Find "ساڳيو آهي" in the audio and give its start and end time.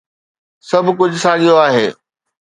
1.23-1.87